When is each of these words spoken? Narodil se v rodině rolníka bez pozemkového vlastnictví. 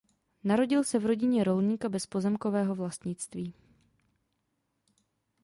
Narodil 0.43 0.83
se 0.83 0.99
v 0.99 1.05
rodině 1.05 1.43
rolníka 1.43 1.89
bez 1.89 2.05
pozemkového 2.05 2.75
vlastnictví. 2.75 3.53